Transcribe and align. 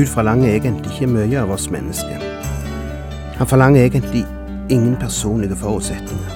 Gud 0.00 0.06
forlanger 0.06 0.48
egentlig 0.48 0.92
ikke 0.94 1.06
mye 1.12 1.40
av 1.42 1.50
oss 1.52 1.66
mennesker. 1.68 2.22
Han 3.36 3.46
forlanger 3.46 3.82
egentlig 3.82 4.22
ingen 4.72 4.94
personlige 4.96 5.56
forutsetninger. 5.60 6.30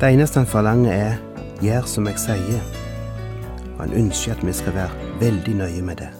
Det 0.00 0.08
eneste 0.08 0.40
han 0.40 0.48
forlanger 0.48 0.92
er 0.92 1.12
'gjør 1.60 1.84
som 1.86 2.06
jeg 2.06 2.16
sier', 2.16 2.64
han 3.80 3.92
ønsker 3.92 4.32
at 4.32 4.46
vi 4.46 4.52
skal 4.52 4.74
være 4.74 4.90
veldig 5.20 5.54
nøye 5.54 5.82
med 5.82 5.96
det. 5.96 6.19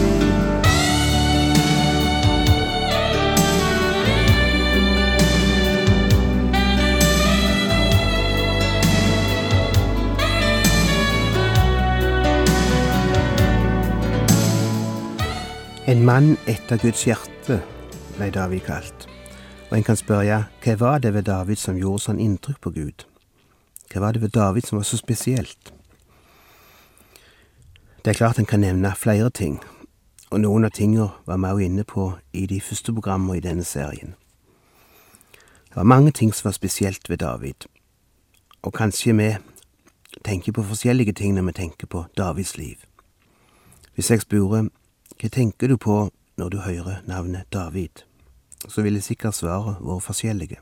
En 15.91 16.05
mann 16.05 16.37
etter 16.47 16.77
Guds 16.79 17.01
hjerte 17.03 17.57
ble 18.15 18.29
David 18.31 18.61
kalt. 18.63 19.09
Og 19.67 19.73
en 19.75 19.83
kan 19.83 19.97
spørre 19.99 20.37
hva 20.63 20.75
var 20.79 21.01
det 21.03 21.11
ved 21.11 21.25
David 21.27 21.59
som 21.59 21.75
gjorde 21.75 22.05
sånn 22.05 22.21
inntrykk 22.23 22.61
på 22.63 22.71
Gud? 22.77 23.03
Hva 23.91 24.05
var 24.05 24.15
det 24.15 24.21
ved 24.23 24.31
David 24.31 24.69
som 24.69 24.79
var 24.79 24.87
så 24.87 25.01
spesielt? 25.01 25.73
Det 28.05 28.13
er 28.13 28.19
klart 28.21 28.39
en 28.39 28.47
kan 28.47 28.63
nevne 28.63 28.93
flere 28.95 29.27
ting, 29.35 29.59
og 30.31 30.39
noen 30.45 30.63
av 30.63 30.71
tingene 30.79 31.11
var 31.27 31.43
vi 31.43 31.51
også 31.51 31.67
inne 31.67 31.83
på 31.83 32.07
i 32.31 32.47
de 32.47 32.63
første 32.63 32.95
programmene 32.95 33.41
i 33.41 33.43
denne 33.43 33.67
serien. 33.67 34.15
Det 35.67 35.75
var 35.75 35.91
mange 35.91 36.15
ting 36.15 36.31
som 36.31 36.47
var 36.47 36.55
spesielt 36.55 37.09
ved 37.09 37.17
David, 37.17 37.67
og 38.63 38.79
kanskje 38.79 39.17
vi 39.19 39.33
tenker 40.23 40.55
på 40.55 40.63
forskjellige 40.63 41.19
ting 41.19 41.35
når 41.35 41.51
vi 41.51 41.59
tenker 41.65 41.87
på 41.87 42.05
Davids 42.17 42.55
liv. 42.57 42.79
Hvis 43.95 44.11
jeg 44.11 44.23
spør 44.23 44.71
hva 45.21 45.29
tenker 45.29 45.69
du 45.69 45.77
på 45.77 45.95
når 46.41 46.49
du 46.49 46.57
hører 46.65 47.03
navnet 47.05 47.45
David? 47.53 48.07
Så 48.65 48.81
ville 48.81 49.01
sikkert 49.05 49.37
svaret 49.37 49.77
vært 49.77 50.05
forskjellige. 50.07 50.57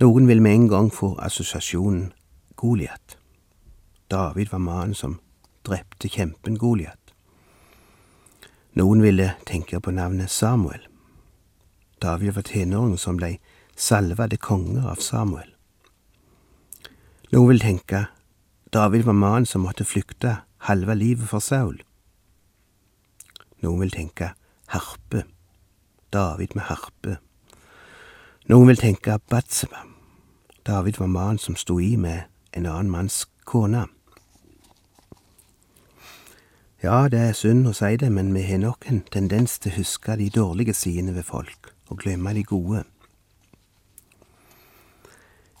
Noen 0.00 0.24
vil 0.28 0.40
med 0.40 0.54
en 0.54 0.68
gang 0.72 0.86
få 0.88 1.10
assosiasjonen 1.20 2.14
Goliat. 2.56 3.18
David 4.08 4.48
var 4.54 4.62
mannen 4.64 4.96
som 4.96 5.18
drepte 5.68 6.08
kjempen 6.08 6.56
Goliat. 6.56 7.12
Noen 8.72 9.04
ville 9.04 9.34
tenke 9.44 9.82
på 9.84 9.92
navnet 9.92 10.32
Samuel. 10.32 10.80
David 12.00 12.38
var 12.38 12.46
tenåringen 12.48 13.00
som 13.00 13.20
blei 13.20 13.34
salva 13.76 14.30
til 14.32 14.40
konge 14.40 14.80
av 14.80 15.04
Samuel. 15.04 15.50
Noen 17.36 17.52
vil 17.52 17.60
tenke 17.60 18.06
David 18.72 19.04
var 19.04 19.20
mannen 19.20 19.48
som 19.48 19.68
måtte 19.68 19.84
flykte 19.84 20.38
halve 20.70 20.96
livet 20.96 21.28
for 21.28 21.44
Saul. 21.44 21.82
Noen 23.66 23.82
vil 23.82 23.90
tenke 23.90 24.30
harpe. 24.70 25.24
David 26.12 26.54
med 26.54 26.68
harpe. 26.68 27.16
Noen 28.46 28.70
vil 28.70 28.78
tenke 28.78 29.18
Batseba. 29.30 29.82
David 30.66 31.00
var 31.00 31.10
mannen 31.10 31.42
som 31.42 31.56
sto 31.58 31.80
i 31.82 31.96
med 31.98 32.30
en 32.54 32.66
annen 32.66 32.92
manns 32.92 33.24
kone. 33.44 33.88
Ja, 36.82 37.08
det 37.10 37.18
er 37.18 37.34
synd 37.34 37.66
å 37.66 37.74
si 37.74 37.96
det, 37.98 38.12
men 38.12 38.30
vi 38.36 38.44
har 38.46 38.62
nok 38.62 38.86
en 38.86 39.02
tendens 39.10 39.58
til 39.58 39.74
å 39.74 39.80
huske 39.80 40.14
de 40.20 40.30
dårlige 40.30 40.74
sidene 40.76 41.16
ved 41.16 41.26
folk, 41.26 41.72
og 41.90 42.04
glemme 42.04 42.36
de 42.38 42.46
gode. 42.46 42.84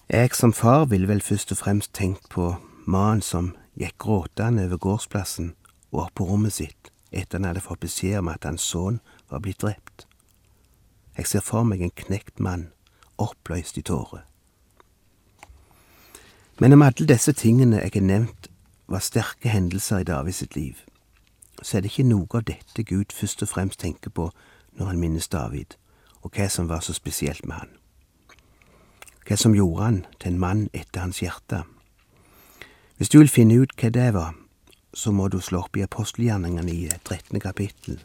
Jeg 0.06 0.34
som 0.38 0.54
far 0.54 0.86
ville 0.92 1.10
vel 1.10 1.24
først 1.26 1.50
og 1.56 1.64
fremst 1.64 1.96
tenkt 1.98 2.28
på 2.30 2.52
mannen 2.86 3.24
som 3.24 3.56
gikk 3.74 3.98
gråtende 3.98 4.68
over 4.68 4.78
gårdsplassen 4.78 5.56
og 5.90 6.04
opp 6.04 6.20
på 6.20 6.28
rommet 6.30 6.54
sitt 6.54 6.95
etter 7.12 7.38
han 7.38 7.48
hadde 7.48 7.64
fått 7.64 7.84
beskjed 7.84 8.18
om 8.18 8.28
at 8.32 8.44
hans 8.44 8.64
sønn 8.64 9.00
var 9.30 9.42
blitt 9.44 9.62
drept. 9.62 10.06
Jeg 11.16 11.26
ser 11.26 11.44
for 11.44 11.64
meg 11.64 11.82
en 11.82 11.94
knekt 11.96 12.40
mann, 12.40 12.70
oppløst 13.18 13.78
i 13.78 13.82
tårer. 13.82 14.26
Men 16.60 16.72
om 16.72 16.82
alle 16.82 17.06
disse 17.08 17.32
tingene 17.32 17.80
jeg 17.82 17.92
har 17.94 18.04
nevnt 18.04 18.50
var 18.88 19.04
sterke 19.04 19.48
hendelser 19.48 20.04
i 20.04 20.08
Davids 20.08 20.40
sitt 20.40 20.56
liv, 20.56 20.76
så 21.62 21.76
er 21.76 21.82
det 21.82 21.92
ikke 21.92 22.08
noe 22.08 22.28
av 22.36 22.46
dette 22.48 22.84
Gud 22.84 23.12
først 23.12 23.42
og 23.42 23.48
fremst 23.48 23.80
tenker 23.80 24.10
på 24.10 24.30
når 24.76 24.92
han 24.92 25.00
minnes 25.00 25.28
David, 25.28 25.76
og 26.22 26.36
hva 26.36 26.48
som 26.52 26.68
var 26.68 26.84
så 26.84 26.92
spesielt 26.96 27.46
med 27.46 27.56
han. 27.56 27.72
Hva 29.26 29.36
som 29.36 29.56
gjorde 29.56 29.82
han 29.82 30.00
til 30.20 30.32
en 30.32 30.40
mann 30.40 30.66
etter 30.72 31.00
hans 31.00 31.22
hjerte. 31.24 31.64
Hvis 32.96 33.08
du 33.08 33.18
vil 33.18 33.32
finne 33.32 33.56
ut 33.60 33.72
hva 33.80 33.90
det 33.92 34.12
var, 34.14 34.34
så 34.96 35.12
må 35.12 35.28
du 35.28 35.40
slå 35.40 35.60
opp 35.60 35.76
i 35.76 35.82
apostelgjerningene 35.84 36.72
i 36.72 36.88
13. 37.04 37.40
kapittel 37.40 37.98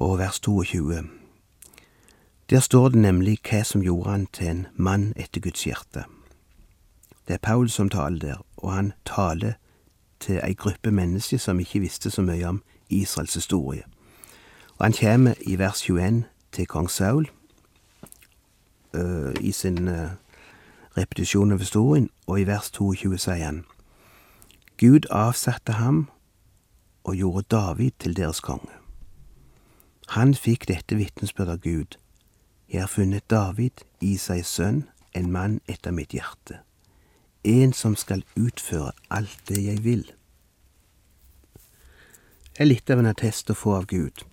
og 0.00 0.18
vers 0.18 0.40
22. 0.40 1.02
Der 2.50 2.60
står 2.60 2.88
det 2.88 3.02
nemlig 3.02 3.34
hva 3.44 3.60
som 3.68 3.82
gjorde 3.84 4.10
han 4.10 4.26
til 4.32 4.48
en 4.48 4.62
mann 4.74 5.10
etter 5.16 5.44
Guds 5.44 5.66
hjerte. 5.68 6.06
Det 7.28 7.34
er 7.36 7.42
Paul 7.42 7.68
som 7.68 7.90
taler 7.92 8.18
der, 8.18 8.38
og 8.56 8.72
han 8.72 8.92
taler 9.04 9.52
til 10.20 10.40
ei 10.40 10.54
gruppe 10.54 10.90
mennesker 10.90 11.38
som 11.38 11.60
ikke 11.60 11.82
visste 11.84 12.10
så 12.10 12.24
mye 12.24 12.48
om 12.48 12.62
Israels 12.88 13.34
historie. 13.34 13.84
Og 14.78 14.86
han 14.86 14.96
kommer 14.96 15.34
i 15.40 15.58
vers 15.58 15.82
21 15.82 16.24
til 16.52 16.66
kong 16.66 16.90
Saul 16.90 17.28
uh, 18.96 19.34
i 19.40 19.52
sin 19.52 19.88
uh, 19.88 20.16
repetisjon 20.96 21.52
av 21.52 21.58
historien, 21.58 22.08
og 22.26 22.40
i 22.40 22.48
vers 22.48 22.70
22 22.70 23.18
sier 23.18 23.44
han 23.44 23.62
Gud 24.80 25.06
avsatte 25.10 25.72
ham 25.72 26.08
og 27.04 27.16
gjorde 27.16 27.42
David 27.50 27.90
til 27.98 28.16
deres 28.16 28.40
konge. 28.40 28.72
Han 30.08 30.32
fikk 30.34 30.64
dette 30.70 30.96
vitnesbyrd 30.96 31.52
av 31.52 31.58
Gud. 31.60 31.98
Jeg 32.72 32.80
har 32.80 32.88
funnet 32.88 33.30
David, 33.30 33.84
Isais 34.00 34.48
sønn, 34.48 34.86
en 35.12 35.28
mann 35.32 35.60
etter 35.68 35.92
mitt 35.92 36.16
hjerte. 36.16 36.62
En 37.44 37.76
som 37.76 37.92
skal 37.92 38.24
utføre 38.40 38.92
alt 39.10 39.36
det 39.52 39.60
jeg 39.66 39.84
vil. 39.84 40.06
Det 42.56 42.64
er 42.64 42.72
litt 42.72 42.90
av 42.90 43.04
en 43.04 43.12
attest 43.12 43.52
å 43.52 43.60
få 43.60 43.76
av 43.82 43.88
Gud. 43.92 44.24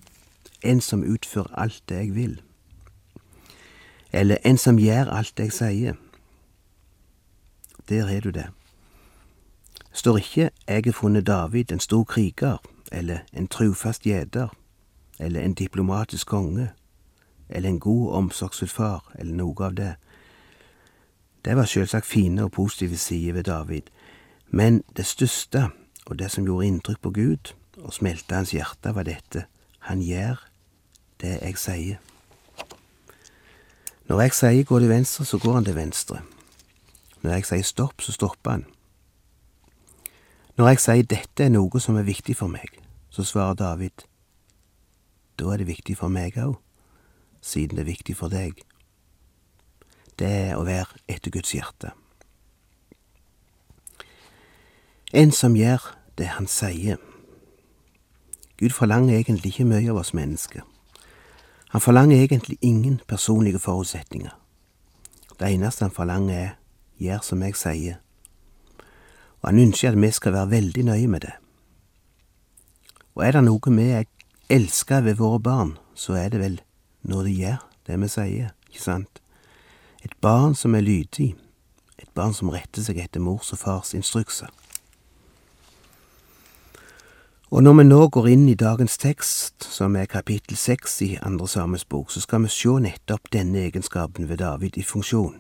En 0.63 0.79
som 0.81 1.03
utfører 1.03 1.51
alt 1.59 1.83
det 1.91 2.05
jeg 2.05 2.15
vil. 2.15 2.37
Eller 4.15 4.39
en 4.47 4.57
som 4.57 4.79
gjør 4.79 5.11
alt 5.11 5.35
det 5.35 5.51
jeg 5.51 5.59
sier. 5.59 5.99
Der 7.91 8.07
har 8.07 8.23
du 8.23 8.31
det 8.31 8.47
står 9.97 10.17
ikke 10.17 10.49
Jeg 10.67 10.81
har 10.85 10.91
funnet 10.91 11.27
David, 11.27 11.71
en 11.71 11.79
stor 11.79 12.03
kriger, 12.03 12.57
eller 12.91 13.19
en 13.33 13.47
trufast 13.47 14.01
gjeter, 14.01 14.47
eller 15.19 15.41
en 15.41 15.53
diplomatisk 15.53 16.27
konge, 16.27 16.69
eller 17.49 17.69
en 17.69 17.79
god 17.79 18.13
omsorgsfull 18.13 18.69
far, 18.69 19.11
eller 19.15 19.33
noe 19.33 19.65
av 19.65 19.73
det. 19.75 19.95
Det 21.45 21.55
var 21.55 21.65
selvsagt 21.65 22.05
fine 22.05 22.43
og 22.43 22.51
positive 22.51 22.97
sider 22.97 23.33
ved 23.33 23.43
David, 23.43 23.81
men 24.49 24.83
det 24.97 25.05
største, 25.05 25.69
og 26.05 26.19
det 26.19 26.31
som 26.31 26.45
gjorde 26.45 26.67
inntrykk 26.67 27.01
på 27.01 27.11
Gud 27.11 27.53
og 27.77 27.93
smelta 27.93 28.35
hans 28.35 28.51
hjerte, 28.51 28.95
var 28.95 29.03
dette, 29.03 29.45
han 29.79 30.01
gjør 30.01 30.47
det 31.21 31.39
jeg 31.41 31.57
sier. 31.57 31.97
Når 34.07 34.21
jeg 34.21 34.33
sier 34.33 34.63
gå 34.63 34.79
til 34.79 34.89
venstre, 34.89 35.25
så 35.25 35.37
går 35.37 35.53
han 35.53 35.65
til 35.65 35.75
venstre. 35.75 36.21
Når 37.21 37.31
jeg 37.31 37.45
sier 37.45 37.63
stopp, 37.63 38.01
så 38.01 38.11
stopper 38.11 38.51
han. 38.51 38.65
Når 40.57 40.67
jeg 40.67 40.79
sier 40.81 41.05
dette 41.05 41.45
er 41.45 41.51
noe 41.53 41.79
som 41.79 41.99
er 41.99 42.07
viktig 42.07 42.33
for 42.39 42.49
meg, 42.49 42.71
så 43.13 43.21
svarer 43.21 43.59
David, 43.59 44.07
da 45.37 45.51
er 45.53 45.61
det 45.61 45.67
viktig 45.69 45.93
for 45.99 46.09
meg 46.09 46.39
òg, 46.41 46.55
siden 47.45 47.77
det 47.77 47.83
er 47.83 47.91
viktig 47.91 48.15
for 48.17 48.33
deg. 48.33 48.57
Det 50.17 50.31
er 50.49 50.55
å 50.57 50.65
være 50.65 50.97
etter 51.05 51.29
Guds 51.35 51.53
hjerte. 51.53 51.91
En 55.13 55.29
som 55.31 55.53
gjør 55.55 55.85
det 56.17 56.31
han 56.33 56.49
sier. 56.49 56.97
Gud 58.57 58.73
forlanger 58.73 59.19
egentlig 59.19 59.53
ikke 59.53 59.69
mye 59.69 59.93
av 59.93 60.01
oss 60.01 60.15
mennesker. 60.17 60.65
Han 61.69 61.85
forlanger 61.85 62.17
egentlig 62.17 62.57
ingen 62.65 62.97
personlige 63.07 63.61
forutsetninger. 63.61 64.33
Det 65.37 65.53
eneste 65.53 65.85
han 65.85 65.93
forlanger 65.93 66.33
er 66.33 66.51
gjør 66.97 67.21
som 67.21 67.45
jeg 67.45 67.55
sier, 67.61 68.01
og 69.41 69.49
han 69.49 69.59
ønsker 69.59 69.91
at 69.91 70.01
vi 70.01 70.11
skal 70.11 70.33
være 70.33 70.51
veldig 70.51 70.83
nøye 70.85 71.07
med 71.07 71.25
det. 71.25 71.33
Og 73.15 73.25
er 73.25 73.31
det 73.37 73.43
noe 73.47 73.73
vi 73.73 73.87
elsker 74.49 75.01
ved 75.01 75.17
våre 75.17 75.39
barn, 75.39 75.77
så 75.95 76.13
er 76.13 76.29
det 76.29 76.39
vel 76.39 76.61
når 77.01 77.23
de 77.23 77.33
gjør 77.33 77.65
det 77.87 77.99
vi 78.01 78.07
sier, 78.11 78.53
ikke 78.69 78.83
sant? 78.83 79.21
Et 80.03 80.13
barn 80.21 80.55
som 80.55 80.75
er 80.75 80.85
lydig, 80.85 81.35
et 81.97 82.09
barn 82.13 82.33
som 82.33 82.49
retter 82.53 82.83
seg 82.85 82.99
etter 83.01 83.23
mors 83.23 83.51
og 83.53 83.59
fars 83.59 83.93
instrukser. 83.97 84.51
Og 87.49 87.63
når 87.63 87.73
vi 87.79 87.83
nå 87.87 87.99
går 88.11 88.25
inn 88.27 88.47
i 88.51 88.57
dagens 88.59 88.97
tekst, 88.99 89.63
som 89.63 89.95
er 89.95 90.09
kapittel 90.11 90.57
seks 90.59 90.99
i 91.01 91.13
Andre 91.23 91.47
Sames 91.47 91.85
bok, 91.85 92.11
så 92.11 92.19
skal 92.21 92.43
vi 92.43 92.51
se 92.51 92.73
nettopp 92.83 93.31
denne 93.31 93.63
egenskapen 93.69 94.27
ved 94.29 94.43
David 94.43 94.77
i 94.77 94.83
funksjon. 94.83 95.39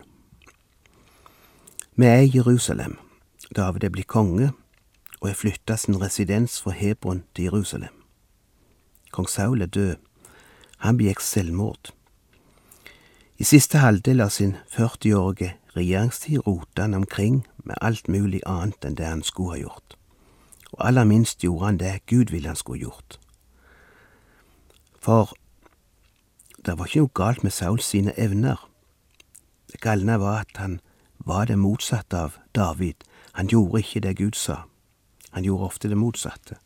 Vi 1.99 2.05
er 2.05 2.23
i 2.23 2.31
Jerusalem. 2.31 2.95
David 3.55 3.83
er 3.83 3.89
blitt 3.89 4.07
konge 4.07 4.51
og 5.21 5.29
har 5.29 5.37
flytta 5.37 5.77
sin 5.77 6.01
residens 6.01 6.61
fra 6.61 6.71
Hebron 6.71 7.23
til 7.35 7.43
Jerusalem. 7.43 7.93
Kong 9.11 9.29
Saul 9.29 9.61
er 9.61 9.65
død. 9.65 9.95
Han 10.77 10.97
begikk 10.97 11.19
selvmord. 11.19 11.93
I 13.37 13.43
siste 13.43 13.77
halvdel 13.77 14.21
av 14.21 14.29
sin 14.33 14.55
40-årige 14.73 15.55
regjeringstid 15.75 16.47
rota 16.47 16.81
han 16.81 16.93
omkring 16.93 17.45
med 17.63 17.75
alt 17.81 18.07
mulig 18.07 18.41
annet 18.45 18.85
enn 18.85 18.97
det 18.97 19.05
han 19.05 19.23
skulle 19.23 19.55
ha 19.55 19.61
gjort. 19.61 19.97
Og 20.73 20.87
aller 20.87 21.05
minst 21.05 21.43
gjorde 21.43 21.65
han 21.65 21.79
det 21.79 22.05
Gud 22.05 22.33
ville 22.33 22.49
han 22.49 22.59
skulle 22.59 22.81
gjort. 22.81 23.19
For 24.99 25.31
det 26.65 26.75
var 26.77 26.89
ikke 26.89 27.05
noe 27.05 27.15
galt 27.15 27.43
med 27.45 27.53
Sauls 27.55 27.85
sine 27.93 28.13
evner. 28.19 28.59
Det 29.71 29.79
galne 29.81 30.17
var 30.19 30.41
at 30.43 30.57
han 30.57 30.79
var 31.17 31.45
det 31.45 31.59
motsatte 31.59 32.17
av 32.17 32.35
David. 32.55 33.05
Han 33.37 33.47
gjorde 33.47 33.83
ikke 33.83 34.01
det 34.01 34.17
Gud 34.17 34.35
sa. 34.35 34.63
Han 35.31 35.45
gjorde 35.45 35.69
ofte 35.69 35.89
det 35.89 35.97
motsatte. 35.97 36.57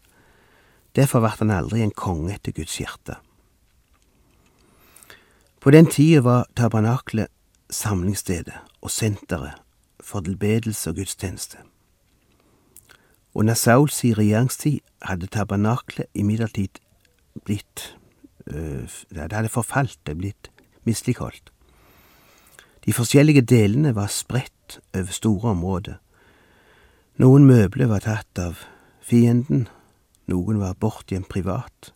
Derfor 0.95 1.23
ble 1.23 1.31
han 1.39 1.51
aldri 1.51 1.81
en 1.83 1.91
konge 1.95 2.33
etter 2.35 2.56
Guds 2.56 2.77
hjerte. 2.79 3.18
På 5.62 5.71
den 5.71 5.85
tida 5.85 6.23
var 6.25 6.47
tabernaklet 6.57 7.27
samlingsstedet 7.69 8.56
og 8.81 8.91
senteret 8.91 9.59
for 10.01 10.23
tilbedelse 10.25 10.89
og 10.89 10.95
gudstjeneste. 10.95 11.57
Under 13.33 13.53
Sauls 13.53 14.01
regjeringstid 14.03 14.79
hadde 15.01 15.27
tabernaklet 15.27 16.07
imidlertid 16.13 16.81
blitt 17.45 17.97
øh, 18.47 18.89
Det 19.09 19.31
hadde 19.31 19.50
forfalt, 19.50 20.00
det 20.07 20.18
blitt 20.18 20.51
misligholdt. 20.83 21.51
De 22.85 22.94
forskjellige 22.94 23.41
delene 23.41 23.95
var 23.95 24.07
spredt 24.07 24.79
over 24.94 25.12
store 25.12 25.50
områder. 25.50 25.94
Noen 27.21 27.44
møbler 27.45 27.85
var 27.85 28.01
tatt 28.01 28.39
av 28.41 28.63
fienden, 29.06 29.68
noen 30.25 30.57
var 30.57 30.79
bortgjemt 30.81 31.27
privat. 31.29 31.91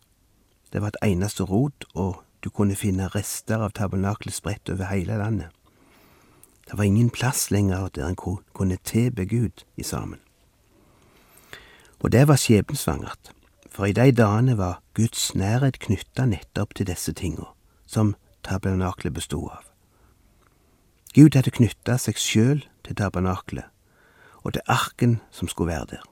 Det 0.70 0.78
var 0.78 0.92
et 0.92 1.08
eneste 1.08 1.42
rot, 1.50 1.82
og 1.98 2.20
du 2.44 2.50
kunne 2.54 2.76
finne 2.78 3.08
rester 3.10 3.58
av 3.58 3.74
tabernaklet 3.74 4.36
spredt 4.36 4.70
over 4.70 4.86
hele 4.92 5.18
landet. 5.18 5.50
Det 6.70 6.78
var 6.78 6.86
ingen 6.86 7.10
plass 7.10 7.48
lenger 7.50 7.90
der 7.90 8.06
en 8.06 8.38
kunne 8.54 8.78
tilbe 8.86 9.26
Gud 9.26 9.66
i 9.74 9.82
sammen. 9.82 10.22
Og 11.98 12.12
det 12.14 12.28
var 12.28 12.38
skjebnesvangert, 12.38 13.34
for 13.66 13.90
i 13.90 13.96
de 13.98 14.12
dagene 14.14 14.54
var 14.54 14.78
Guds 14.94 15.34
nærhet 15.34 15.82
knytta 15.82 16.30
nettopp 16.30 16.78
til 16.78 16.86
disse 16.86 17.10
tinga, 17.18 17.50
som 17.86 18.14
tabernaklet 18.46 19.18
bestod 19.18 19.50
av. 19.58 19.64
Gud 21.18 21.34
hadde 21.34 21.50
knytta 21.50 21.98
seg 21.98 22.14
sjøl 22.14 22.68
til 22.86 22.94
tabernaklet 22.94 23.72
og 24.46 24.52
til 24.54 24.62
arken 24.70 25.20
som 25.30 25.48
skulle 25.48 25.72
være 25.72 25.86
der. 25.90 26.02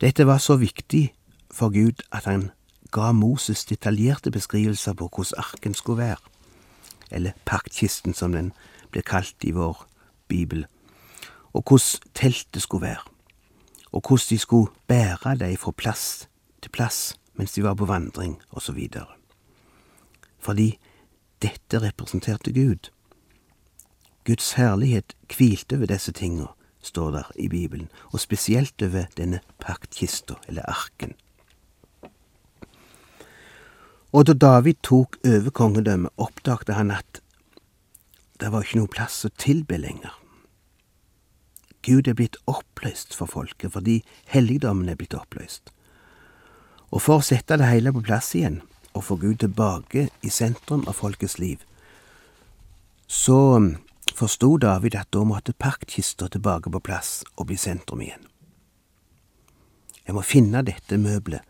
Dette 0.00 0.26
var 0.26 0.38
så 0.42 0.56
viktig 0.58 1.14
for 1.50 1.70
Gud 1.70 2.02
at 2.12 2.24
han 2.24 2.50
ga 2.90 3.12
Moses 3.12 3.64
detaljerte 3.64 4.30
beskrivelser 4.30 4.92
på 4.92 5.08
hvordan 5.08 5.38
arken 5.38 5.74
skulle 5.74 6.02
være, 6.02 6.16
eller 7.10 7.38
paktkisten 7.44 8.14
som 8.14 8.32
den 8.32 8.52
blir 8.90 9.06
kalt 9.06 9.46
i 9.46 9.54
vår 9.54 9.86
bibel, 10.28 10.66
og 11.52 11.62
hvordan 11.62 12.10
teltet 12.14 12.62
skulle 12.62 12.86
være, 12.86 13.06
og 13.92 14.02
hvordan 14.08 14.26
de 14.30 14.38
skulle 14.38 14.72
bære 14.86 15.36
dem 15.38 15.56
fra 15.56 15.70
plass 15.70 16.28
til 16.62 16.70
plass 16.70 17.14
mens 17.34 17.52
de 17.52 17.62
var 17.62 17.74
på 17.74 17.84
vandring, 17.84 18.42
osv. 18.50 18.88
Fordi 20.38 20.78
dette 21.42 21.78
representerte 21.82 22.52
Gud. 22.52 22.90
Guds 24.24 24.52
herlighet 24.52 25.16
hvilte 25.36 25.80
ved 25.80 25.88
disse 25.88 26.12
tinga, 26.12 26.46
står 26.84 27.10
der 27.10 27.30
i 27.40 27.48
Bibelen, 27.48 27.88
og 28.12 28.20
spesielt 28.20 28.82
over 28.82 29.08
denne 29.16 29.40
paktkista, 29.60 30.36
eller 30.48 30.66
arken. 30.68 31.14
Og 34.14 34.26
da 34.28 34.34
David 34.38 34.78
tok 34.86 35.16
over 35.26 35.50
kongedømmet, 35.50 36.12
oppdagte 36.16 36.76
han 36.76 36.92
at 36.94 37.20
det 38.40 38.52
var 38.52 38.62
ikke 38.62 38.82
noe 38.82 38.90
plass 38.90 39.24
å 39.26 39.32
tilbe 39.40 39.78
lenger. 39.80 40.12
Gud 41.84 42.08
er 42.08 42.16
blitt 42.16 42.38
oppløst 42.48 43.14
for 43.16 43.28
folket 43.30 43.74
fordi 43.74 43.98
helligdommen 44.30 44.88
er 44.88 44.98
blitt 45.00 45.16
oppløst. 45.18 45.72
Og 46.94 47.02
for 47.02 47.20
å 47.20 47.26
sette 47.26 47.58
det 47.58 47.68
hele 47.68 47.92
på 47.92 48.04
plass 48.06 48.30
igjen, 48.38 48.60
og 48.94 49.04
få 49.08 49.18
Gud 49.18 49.40
tilbake 49.42 50.06
i 50.22 50.30
sentrum 50.30 50.84
av 50.86 50.94
folkets 51.00 51.40
liv, 51.42 51.58
så 53.10 53.38
forsto 54.14 54.56
David 54.56 54.94
at 54.94 55.10
da 55.12 55.24
måtte 55.24 55.52
paktkista 55.52 56.28
tilbake 56.28 56.70
på 56.70 56.80
plass 56.80 57.24
og 57.36 57.48
bli 57.50 57.56
sentrum 57.58 58.02
igjen. 58.04 58.26
Jeg 60.06 60.14
må 60.14 60.22
finne 60.22 60.62
dette 60.62 60.98
møbelet, 61.00 61.42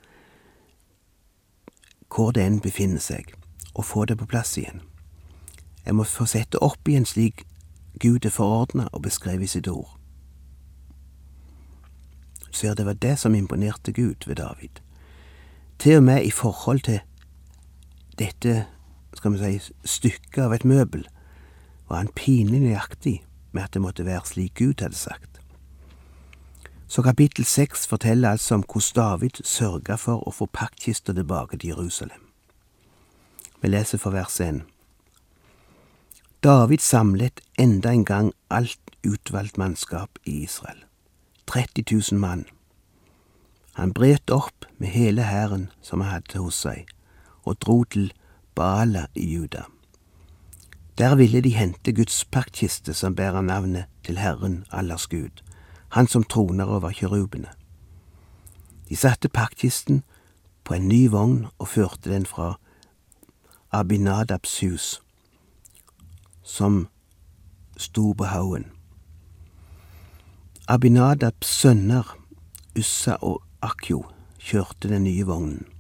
hvor 2.14 2.30
det 2.30 2.44
enn 2.46 2.60
befinner 2.62 3.02
seg, 3.02 3.32
og 3.74 3.84
få 3.84 4.04
det 4.06 4.18
på 4.20 4.28
plass 4.30 4.54
igjen. 4.58 4.84
Jeg 5.84 5.96
må 5.98 6.06
få 6.06 6.26
sette 6.30 6.60
opp 6.62 6.88
igjen 6.88 7.06
slik 7.08 7.42
Gud 8.00 8.24
er 8.26 8.32
forordna 8.34 8.86
og 8.92 9.02
beskrevet 9.02 9.48
i 9.48 9.50
sitt 9.56 9.68
ord. 9.68 9.90
Ser 12.54 12.74
det 12.74 12.86
var 12.86 12.94
det 13.02 13.18
som 13.18 13.34
imponerte 13.34 13.92
Gud 13.92 14.26
ved 14.26 14.36
David. 14.38 14.80
Til 15.78 15.96
og 15.96 16.02
med 16.06 16.22
i 16.22 16.30
forhold 16.30 16.80
til 16.86 17.00
dette, 18.18 18.66
skal 19.14 19.34
vi 19.34 19.58
si, 19.58 19.72
stykket 19.84 20.44
av 20.46 20.54
et 20.54 20.64
møbel, 20.64 21.06
var 21.88 21.96
han 21.96 22.12
pinlig 22.16 22.60
nøyaktig 22.60 23.22
med 23.52 23.62
at 23.62 23.74
det 23.74 23.82
måtte 23.82 24.06
være 24.06 24.26
slik 24.26 24.54
Gud 24.58 24.82
hadde 24.82 24.96
sagt. 24.96 25.40
Så 26.88 27.02
kapittel 27.02 27.44
seks 27.44 27.86
forteller 27.86 28.30
altså 28.30 28.54
om 28.54 28.62
hvordan 28.62 28.94
David 28.94 29.40
sørga 29.44 29.96
for 29.96 30.22
å 30.28 30.30
få 30.30 30.46
paktkista 30.46 31.12
tilbake 31.12 31.58
til 31.58 31.74
Jerusalem. 31.74 32.20
Vi 33.62 33.68
leser 33.68 33.98
for 33.98 34.14
vers 34.14 34.40
én. 34.40 34.62
David 36.44 36.78
samlet 36.84 37.40
enda 37.58 37.90
en 37.90 38.04
gang 38.04 38.32
alt 38.50 38.80
utvalgt 39.04 39.58
mannskap 39.58 40.18
i 40.24 40.42
Israel, 40.44 40.84
30 41.46 41.84
000 42.12 42.20
mann. 42.20 42.44
Han 43.74 43.92
bret 43.92 44.30
opp 44.30 44.68
med 44.78 44.88
hele 44.88 45.22
hæren 45.22 45.70
som 45.82 46.00
han 46.00 46.10
hadde 46.10 46.38
hos 46.38 46.60
seg, 46.66 46.84
og 47.42 47.56
dro 47.64 47.84
til 47.84 48.12
Bala 48.54 49.06
i 49.14 49.24
Juda. 49.34 49.64
Der 50.98 51.14
ville 51.14 51.40
de 51.40 51.50
hente 51.50 51.92
Guds 51.92 52.24
paktkiste 52.24 52.94
som 52.94 53.14
bærer 53.14 53.42
navnet 53.42 53.84
til 54.04 54.18
Herren 54.18 54.64
allers 54.72 55.06
Gud, 55.06 55.42
Han 55.88 56.06
som 56.06 56.24
troner 56.24 56.64
over 56.64 56.90
kjerubene. 56.90 57.48
De 58.88 58.96
satte 58.96 59.28
paktkisten 59.28 60.02
på 60.64 60.74
en 60.74 60.88
ny 60.88 61.08
vogn 61.10 61.46
og 61.58 61.68
førte 61.68 62.10
den 62.10 62.26
fra 62.26 62.58
Abinadabs 63.72 64.60
hus, 64.60 65.02
som 66.42 66.88
sto 67.76 68.12
på 68.12 68.24
haugen. 68.24 68.66
Abinadabs 70.68 71.46
sønner, 71.46 72.16
Ussa 72.78 73.16
og 73.20 73.42
Akjo, 73.62 74.04
kjørte 74.38 74.88
den 74.88 75.04
nye 75.04 75.26
vognen. 75.26 75.73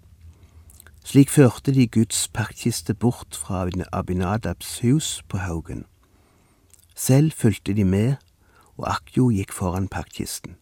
Slik 1.04 1.28
førte 1.28 1.74
de 1.76 1.84
Guds 1.86 2.28
paktkiste 2.32 2.94
bort 2.96 3.36
fra 3.36 3.66
Abinadabs 3.92 4.78
hus 4.80 5.20
på 5.28 5.36
Haugen. 5.36 5.84
Selv 6.96 7.32
fulgte 7.36 7.74
de 7.76 7.84
med, 7.84 8.14
og 8.80 8.88
Akjo 8.88 9.28
gikk 9.28 9.52
foran 9.52 9.88
paktkisten. 9.88 10.56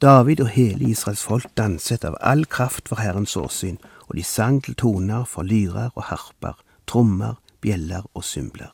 David 0.00 0.40
og 0.40 0.54
hele 0.54 0.92
Israels 0.94 1.26
folk 1.26 1.50
danset 1.58 2.06
av 2.06 2.14
all 2.20 2.46
kraft 2.46 2.88
for 2.88 3.02
Herrens 3.02 3.34
åsyn, 3.36 3.82
og 4.06 4.16
de 4.16 4.22
sang 4.22 4.62
til 4.62 4.78
toner 4.78 5.26
for 5.26 5.42
lyrer 5.42 5.90
og 5.96 6.06
harper, 6.12 6.54
trommer, 6.86 7.42
bjeller 7.60 8.06
og 8.14 8.24
symbler. 8.24 8.70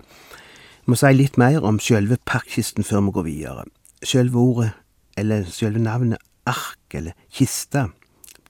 Jeg 0.00 0.90
må 0.90 0.96
si 0.98 1.12
litt 1.12 1.36
mer 1.38 1.60
om 1.60 1.78
sjølve 1.78 2.16
paktkisten 2.24 2.88
før 2.88 3.04
vi 3.04 3.18
går 3.18 3.28
videre. 3.28 3.64
Sjølve 4.02 4.38
ordet, 4.40 4.72
eller 5.16 5.44
sjølve 5.44 5.78
navnet 5.84 6.24
ark, 6.48 6.80
eller 6.96 7.12
kiste, 7.30 7.90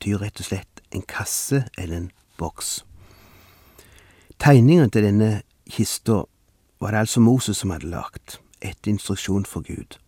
betyr 0.02 0.18
rett 0.18 0.40
og 0.40 0.46
slett 0.48 0.80
en 0.90 1.02
kasse 1.06 1.60
eller 1.78 1.96
en 1.96 2.10
boks. 2.38 2.82
Tegningen 4.42 4.90
til 4.90 5.04
denne 5.06 5.42
kista 5.70 6.24
var 6.82 6.90
det 6.90 7.04
altså 7.04 7.20
Moses 7.20 7.62
som 7.62 7.70
hadde 7.70 7.90
lagt. 7.90 8.40
etter 8.64 8.92
instruksjon 8.92 9.44
for 9.44 9.60
Gud. 9.60 9.98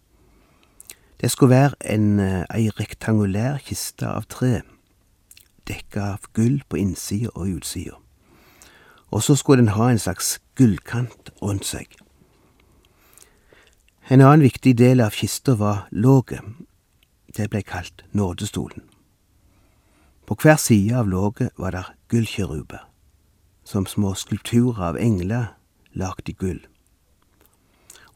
Det 1.21 1.31
skulle 1.31 1.51
være 1.51 1.75
en, 1.91 2.21
eh, 2.21 2.45
ei 2.55 2.71
rektangulær 2.71 3.59
kiste 3.59 4.07
av 4.07 4.29
tre, 4.29 4.63
dekka 5.67 6.01
av 6.01 6.19
gull 6.33 6.63
på 6.69 6.77
innsida 6.77 7.31
og 7.35 7.49
utsida. 7.49 7.99
Og 9.11 9.23
så 9.23 9.35
skulle 9.35 9.65
den 9.65 9.75
ha 9.75 9.91
en 9.91 9.99
slags 9.99 10.39
gullkant 10.55 11.31
rundt 11.43 11.65
seg. 11.65 11.87
En 14.09 14.21
annen 14.21 14.43
viktig 14.43 14.79
del 14.79 15.01
av 15.01 15.11
kista 15.11 15.55
var 15.55 15.89
låget. 15.91 16.45
Det 17.37 17.51
ble 17.51 17.63
kalt 17.63 18.05
nådestolen. 18.13 18.94
På 20.27 20.35
hver 20.35 20.57
side 20.57 20.99
av 20.99 21.09
låget 21.09 21.51
var 21.57 21.71
det 21.71 21.85
gullkjeruber, 22.09 22.89
som 23.65 23.87
små 23.87 24.15
skulpturer 24.15 24.83
av 24.89 24.97
engler 24.97 25.47
lagd 25.93 26.29
i 26.29 26.33
gull. 26.33 26.63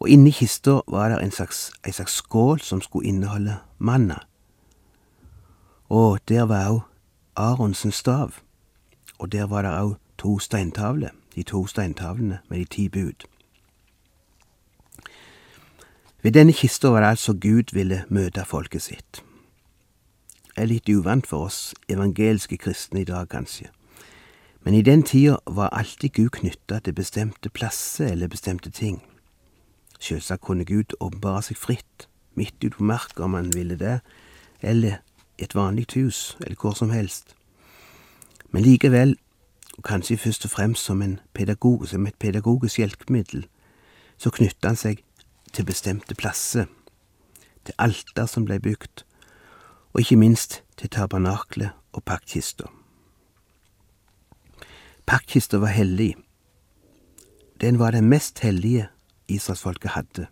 Og 0.01 0.09
inni 0.09 0.33
kista 0.33 0.81
var 0.87 1.11
det 1.11 1.21
en 1.23 1.31
slags, 1.31 1.73
en 1.87 1.93
slags 1.93 2.13
skål 2.13 2.61
som 2.61 2.81
skulle 2.81 3.09
inneholde 3.09 3.59
manna. 3.79 4.23
Og 5.89 6.19
der 6.29 6.47
var 6.47 6.71
òg 6.71 6.81
Aronsens 7.37 7.95
stav, 7.95 8.41
og 9.19 9.33
der 9.33 9.47
var 9.47 9.63
det 9.63 9.71
òg 9.71 9.97
to 10.19 10.39
steintavler, 10.39 11.11
de 11.35 11.43
to 11.43 11.67
steintavlene 11.67 12.39
med 12.49 12.59
de 12.59 12.65
ti 12.65 12.89
bud. 12.89 13.27
Ved 16.23 16.33
denne 16.33 16.53
kista 16.53 16.89
var 16.89 17.01
det 17.01 17.09
altså 17.09 17.33
Gud 17.33 17.75
ville 17.75 18.05
møte 18.09 18.45
folket 18.45 18.83
sitt. 18.83 19.23
Er 20.59 20.67
litt 20.67 20.89
uvant 20.91 21.23
for 21.31 21.47
oss 21.47 21.75
evangelske 21.87 22.57
kristne 22.59 23.05
i 23.05 23.07
dag, 23.07 23.29
kanskje. 23.31 23.69
Men 24.67 24.75
i 24.75 24.83
den 24.83 25.05
tida 25.07 25.37
var 25.47 25.71
alltid 25.71 26.17
Gud 26.17 26.33
knytta 26.35 26.81
til 26.83 26.97
bestemte 26.99 27.53
plasser 27.55 28.11
eller 28.11 28.27
bestemte 28.33 28.73
ting. 28.75 28.99
Sjølsagt 30.03 30.43
kunne 30.43 30.67
Gud 30.67 30.97
åpenbare 30.99 31.45
seg 31.47 31.61
fritt, 31.63 32.09
midt 32.35 32.59
ute 32.65 32.75
på 32.75 32.89
marka 32.91 33.23
om 33.23 33.39
han 33.39 33.53
ville 33.55 33.79
det, 33.79 34.01
eller 34.59 34.99
i 35.39 35.47
et 35.47 35.55
vanlig 35.55 35.87
hus, 35.95 36.37
eller 36.41 36.59
hvor 36.59 36.75
som 36.75 36.91
helst. 36.91 37.37
Men 38.51 38.67
likevel, 38.67 39.15
og 39.79 39.85
kanskje 39.87 40.19
først 40.19 40.51
og 40.51 40.57
fremst 40.57 40.91
som, 40.91 41.05
pedagog, 41.39 41.87
som 41.87 42.07
et 42.07 42.19
pedagogisk 42.19 42.83
hjelpemiddel, 42.83 43.47
så 44.19 44.35
knytta 44.35 44.75
han 44.75 44.81
seg 44.81 45.05
til 45.55 45.71
bestemte 45.71 46.19
plasser, 46.19 46.67
til 47.63 47.79
alter 47.79 48.27
som 48.27 48.49
blei 48.49 48.59
bygd, 48.59 49.07
og 49.93 50.01
ikke 50.01 50.17
minst 50.17 50.63
til 50.77 50.91
tabernaklet 50.91 51.71
og 51.93 52.05
paktkista. 52.05 52.69
Paktkista 55.07 55.57
var 55.57 55.73
hellig. 55.73 56.15
Den 57.61 57.79
var 57.79 57.91
den 57.91 58.09
mest 58.09 58.39
hellige 58.39 58.89
israelsfolket 59.29 59.91
hadde. 59.91 60.27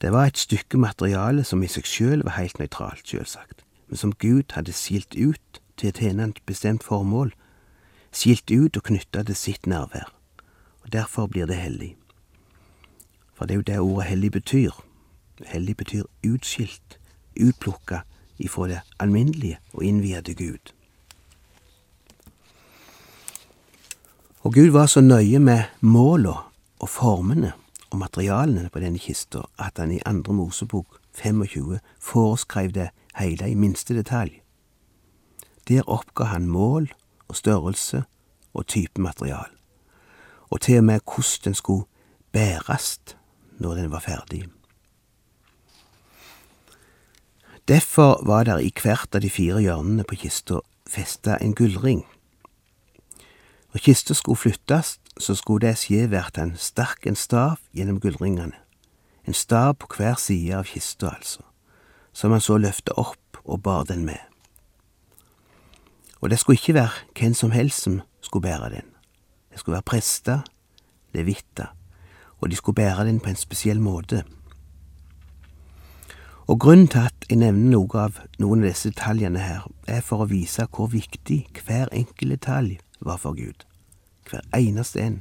Det 0.00 0.12
var 0.12 0.26
et 0.26 0.38
stykke 0.38 0.78
materiale 0.78 1.44
som 1.44 1.62
i 1.62 1.68
seg 1.68 1.86
sjøl 1.86 2.24
var 2.24 2.38
heilt 2.38 2.58
nøytralt, 2.58 3.04
sjølsagt, 3.04 3.64
men 3.88 4.00
som 4.00 4.12
Gud 4.12 4.54
hadde 4.56 4.72
skilt 4.72 5.14
ut 5.14 5.60
til 5.76 5.90
å 5.90 5.96
tjene 5.96 6.28
et 6.30 6.40
bestemt 6.48 6.84
formål, 6.84 7.34
skilt 8.12 8.50
ut 8.50 8.76
og 8.76 8.86
knytta 8.88 9.24
til 9.28 9.36
sitt 9.36 9.68
nærvær, 9.68 10.08
og 10.84 10.92
derfor 10.92 11.28
blir 11.28 11.46
det 11.46 11.60
hellig. 11.60 11.94
For 13.34 13.44
det 13.44 13.54
er 13.54 13.60
jo 13.60 13.68
det 13.68 13.78
ordet 13.80 14.08
hellig 14.08 14.32
betyr. 14.32 14.80
Hellig 15.48 15.76
betyr 15.76 16.04
utskilt, 16.28 16.99
utplukka 17.40 18.02
ifra 18.38 18.68
det 18.68 18.80
alminnelige 18.98 19.58
og 19.72 19.84
innviede 19.84 20.34
Gud. 20.34 20.72
Og 24.40 24.54
Gud 24.54 24.70
var 24.70 24.86
så 24.86 25.00
nøye 25.00 25.38
med 25.38 25.62
måla 25.80 26.32
og 26.80 26.88
formene 26.88 27.52
og 27.90 27.98
materialene 27.98 28.70
på 28.72 28.80
denne 28.80 28.98
kista 28.98 29.42
at 29.58 29.78
han 29.78 29.92
i 29.92 30.00
andre 30.06 30.32
Mosebok 30.32 31.00
25 31.12 31.78
foreskrev 32.00 32.72
det 32.72 32.88
hele 33.18 33.50
i 33.50 33.54
minste 33.54 33.94
detalj. 33.94 34.40
Der 35.68 35.82
oppga 35.86 36.24
han 36.24 36.48
mål 36.48 36.88
og 37.28 37.36
størrelse 37.36 38.04
og 38.54 38.66
type 38.66 39.00
material, 39.00 39.50
og 40.50 40.60
til 40.60 40.78
og 40.78 40.84
med 40.84 41.00
hvordan 41.04 41.44
den 41.44 41.54
skulle 41.54 41.84
bæres 42.32 42.98
når 43.58 43.74
den 43.74 43.90
var 43.90 44.00
ferdig. 44.00 44.59
Derfor 47.70 48.26
var 48.26 48.44
der 48.44 48.58
i 48.58 48.72
hvert 48.82 49.14
av 49.14 49.20
de 49.22 49.28
fire 49.30 49.60
hjørnene 49.62 50.02
på 50.02 50.16
kista 50.18 50.56
festa 50.90 51.36
en 51.38 51.52
gullring. 51.54 52.00
Når 53.70 53.84
kista 53.84 54.14
skulle 54.18 54.40
flyttes, 54.42 54.96
så 55.14 55.36
skulle 55.38 55.68
det 55.68 55.78
skje 55.78 56.08
hvert 56.10 56.40
en 56.42 56.56
sterk 56.58 57.06
en 57.06 57.14
stav 57.14 57.60
gjennom 57.70 58.00
gullringene, 58.02 58.58
en 59.22 59.38
stav 59.38 59.76
på 59.78 59.86
hver 59.94 60.18
side 60.18 60.56
av 60.58 60.66
kista, 60.66 61.12
altså, 61.14 61.46
som 62.10 62.34
han 62.34 62.42
så 62.42 62.58
løfta 62.58 62.98
opp 62.98 63.38
og 63.44 63.62
bar 63.62 63.86
den 63.86 64.02
med. 64.02 64.18
Og 66.18 66.34
det 66.34 66.40
skulle 66.42 66.58
ikke 66.58 66.74
være 66.74 67.06
hvem 67.14 67.38
som 67.38 67.54
helst 67.54 67.86
som 67.86 68.00
skulle 68.20 68.48
bære 68.50 68.74
den. 68.74 68.90
Det 69.54 69.62
skulle 69.62 69.78
være 69.78 69.90
prester, 69.94 70.42
levitter, 71.14 71.70
og 72.42 72.50
de 72.50 72.58
skulle 72.58 72.82
bære 72.82 73.06
den 73.06 73.22
på 73.22 73.30
en 73.30 73.38
spesiell 73.38 73.78
måte. 73.78 74.24
Og 76.50 76.60
grunnen 76.60 76.88
til 76.88 76.98
at 76.98 77.26
jeg 77.30 77.38
nevner 77.38 77.70
noe 77.70 77.98
av 78.02 78.16
noen 78.42 78.64
av 78.64 78.72
disse 78.72 78.90
detaljene 78.90 79.38
her, 79.38 79.68
er 79.86 80.00
for 80.02 80.24
å 80.24 80.30
vise 80.32 80.64
hvor 80.74 80.88
viktig 80.90 81.44
hver 81.62 81.92
enkelt 81.94 82.32
detalj 82.34 82.72
var 82.98 83.20
for 83.22 83.38
Gud. 83.38 83.62
Hver 84.26 84.42
eneste 84.58 84.98
en. 84.98 85.20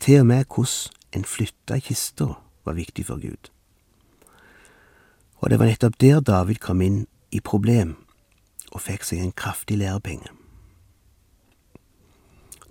Til 0.00 0.22
og 0.22 0.30
med 0.32 0.48
hvordan 0.48 0.96
en 1.12 1.28
flytta 1.28 1.76
kista 1.84 2.30
var 2.64 2.80
viktig 2.80 3.04
for 3.04 3.20
Gud. 3.20 3.52
Og 5.44 5.52
det 5.52 5.60
var 5.60 5.68
nettopp 5.68 6.00
der 6.00 6.24
David 6.24 6.56
kom 6.64 6.80
inn 6.80 7.02
i 7.28 7.44
problem 7.44 7.98
og 8.72 8.80
fikk 8.80 9.04
seg 9.04 9.20
en 9.20 9.36
kraftig 9.36 9.76
lærepenge. 9.76 10.32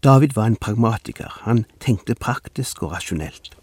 David 0.01 0.33
var 0.33 0.49
en 0.49 0.57
pragmatiker, 0.57 1.29
han 1.45 1.67
tenkte 1.79 2.17
praktisk 2.17 2.81
og 2.81 2.97
rasjonelt. 2.97 3.53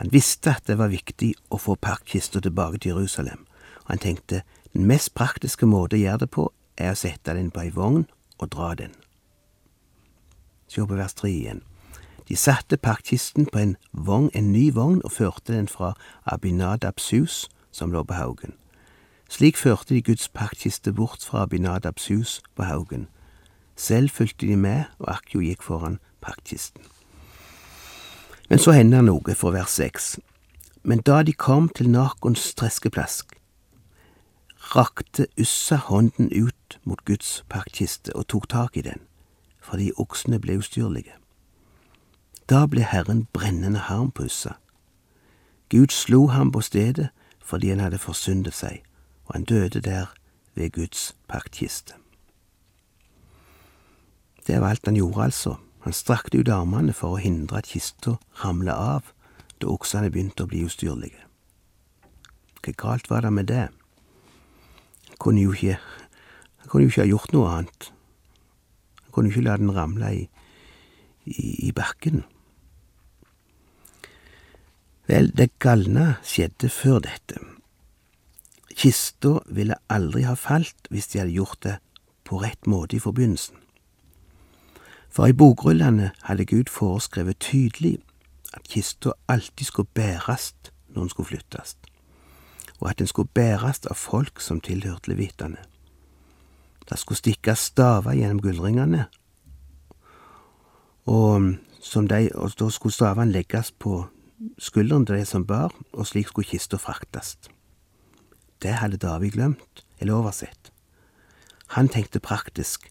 Han 0.00 0.12
visste 0.12 0.54
at 0.54 0.66
det 0.66 0.78
var 0.78 0.92
viktig 0.92 1.34
å 1.50 1.58
få 1.60 1.76
parkkista 1.76 2.40
tilbake 2.40 2.78
til 2.78 2.94
Jerusalem, 2.94 3.46
og 3.84 3.94
han 3.94 4.02
tenkte 4.02 4.42
den 4.72 4.86
mest 4.86 5.14
praktiske 5.14 5.66
måte 5.66 5.98
å 5.98 6.02
gjøre 6.02 6.24
det 6.24 6.30
på, 6.30 6.46
er 6.78 6.94
å 6.94 6.98
sette 6.98 7.34
den 7.36 7.50
på 7.50 7.64
ei 7.64 7.72
vogn 7.74 8.06
og 8.38 8.52
dra 8.54 8.74
den. 8.78 8.94
Se 10.70 10.86
på 10.86 10.96
vers 10.96 11.16
tre 11.18 11.30
igjen. 11.30 11.64
De 12.30 12.36
satte 12.38 12.78
parkkisten 12.78 13.48
på 13.50 13.58
en 13.58 13.76
vogn, 13.92 14.30
en 14.34 14.52
ny 14.52 14.70
vogn, 14.70 15.00
og 15.04 15.12
førte 15.12 15.52
den 15.52 15.66
fra 15.68 15.96
Abinadabs 16.24 17.10
hus, 17.10 17.48
som 17.72 17.90
lå 17.90 18.04
på 18.06 18.14
haugen. 18.14 18.54
Slik 19.30 19.58
førte 19.58 19.94
de 19.94 20.02
Guds 20.02 20.28
paktkiste 20.28 20.92
bort 20.92 21.24
fra 21.26 21.42
Abinadabs 21.42 22.06
hus 22.06 22.40
på 22.54 22.62
haugen. 22.70 23.08
Selv 23.76 24.10
fulgte 24.10 24.46
de 24.46 24.56
med, 24.56 24.84
og 24.98 25.10
Akjo 25.16 25.42
gikk 25.42 25.62
foran 25.62 25.98
paktkisten. 26.22 26.82
Men 28.50 28.58
så 28.58 28.74
hender 28.74 29.04
noe, 29.06 29.34
for 29.38 29.54
vers 29.54 29.76
seks. 29.78 30.18
Men 30.82 31.04
da 31.06 31.22
de 31.22 31.32
kom 31.32 31.68
til 31.68 31.90
Nakons 31.90 32.50
treskeplask, 32.58 33.36
rakte 34.74 35.26
Ussa 35.40 35.76
hånden 35.76 36.28
ut 36.34 36.78
mot 36.84 37.04
Guds 37.04 37.44
paktkiste 37.48 38.12
og 38.16 38.26
tok 38.28 38.48
tak 38.48 38.76
i 38.76 38.84
den, 38.84 39.00
fordi 39.62 39.92
oksene 39.96 40.40
ble 40.42 40.58
ustyrlige. 40.58 41.14
Da 42.50 42.66
ble 42.66 42.82
Herren 42.82 43.26
brennende 43.32 43.86
harm 43.86 44.10
på 44.10 44.26
Ussa. 44.26 44.58
Gud 45.70 45.94
slo 45.94 46.26
ham 46.26 46.52
på 46.52 46.60
stedet 46.60 47.10
fordi 47.40 47.70
han 47.70 47.80
hadde 47.80 47.98
forsyndet 47.98 48.54
seg 48.54 48.82
og 49.30 49.34
han 49.34 49.44
døde 49.44 49.80
der 49.80 50.06
ved 50.54 50.70
Guds 50.70 51.16
paktkiste. 51.28 51.94
Det 54.46 54.60
var 54.60 54.68
alt 54.68 54.84
han 54.84 54.94
gjorde, 54.94 55.22
altså. 55.22 55.54
Han 55.84 55.96
strakte 55.96 56.40
ut 56.40 56.50
armene 56.52 56.92
for 56.96 57.16
å 57.16 57.22
hindre 57.22 57.60
at 57.60 57.70
kista 57.72 58.18
ramla 58.42 58.74
av 58.76 59.12
da 59.60 59.68
oksene 59.72 60.10
begynte 60.12 60.44
å 60.44 60.50
bli 60.50 60.64
ustyrlige. 60.66 61.26
Hva 62.60 62.74
galt 62.76 63.08
var 63.08 63.24
det 63.24 63.32
med 63.32 63.48
det? 63.48 63.68
Han 65.08 65.20
kunne 65.20 65.44
jo 65.44 65.54
ikke, 65.56 65.78
han 66.60 66.68
kunne 66.68 66.84
jo 66.84 66.92
ikke 66.92 67.04
ha 67.04 67.12
gjort 67.12 67.32
noe 67.36 67.54
annet. 67.54 67.88
Han 69.04 69.14
kunne 69.14 69.30
jo 69.30 69.36
ikke 69.36 69.46
la 69.48 69.56
den 69.60 69.72
ramle 69.76 70.12
i, 70.16 70.26
i, 71.24 71.46
i 71.68 71.72
bakken. 71.76 72.24
Vel, 75.10 75.32
det 75.34 75.56
galne 75.58 76.20
skjedde 76.22 76.70
før 76.70 77.00
dette. 77.08 77.40
Kista 78.80 79.40
ville 79.50 79.80
aldri 79.92 80.22
ha 80.28 80.36
falt 80.38 80.88
hvis 80.92 81.10
de 81.12 81.22
hadde 81.22 81.36
gjort 81.36 81.64
det 81.66 81.78
på 82.28 82.38
rett 82.44 82.68
måte 82.70 82.96
i 82.96 83.02
forbindelsen. 83.02 83.59
For 85.10 85.26
i 85.26 85.34
bokrullene 85.34 86.12
hadde 86.22 86.46
Gud 86.46 86.70
foreskrevet 86.70 87.40
tydelig 87.42 87.98
at 88.54 88.62
kista 88.70 89.12
alltid 89.28 89.66
skulle 89.66 89.90
bæres 89.94 90.54
når 90.88 91.02
den 91.02 91.10
skulle 91.10 91.26
flyttes, 91.26 91.76
og 92.80 92.90
at 92.90 92.98
den 92.98 93.06
skulle 93.06 93.28
bæres 93.34 93.86
av 93.86 93.94
folk 93.94 94.40
som 94.40 94.60
tilhørte 94.60 95.10
levitene. 95.10 95.58
Det 96.88 96.98
skulle 96.98 97.18
stikkes 97.18 97.58
staver 97.58 98.14
gjennom 98.18 98.40
gullringene, 98.42 99.06
og, 101.06 101.54
de, 101.94 102.30
og 102.34 102.52
da 102.58 102.68
skulle 102.70 102.94
stavene 102.94 103.32
legges 103.32 103.72
på 103.72 104.04
skulderen 104.58 105.06
til 105.06 105.18
de 105.18 105.24
som 105.26 105.46
bar, 105.46 105.74
og 105.92 106.06
slik 106.06 106.28
skulle 106.28 106.48
kista 106.48 106.78
fraktes. 106.78 107.36
Det 108.62 108.72
hadde 108.78 108.96
David 109.00 109.30
glemt, 109.30 109.84
eller 109.98 110.14
oversett. 110.14 110.72
Han 111.76 111.88
tenkte 111.88 112.20
praktisk. 112.20 112.90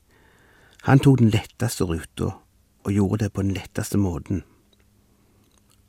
Han 0.87 0.99
tok 0.99 1.19
den 1.19 1.33
letteste 1.33 1.85
ruta, 1.85 2.31
og 2.83 2.93
gjorde 2.93 3.25
det 3.25 3.33
på 3.33 3.43
den 3.43 3.53
letteste 3.53 3.99
måten. 3.99 4.43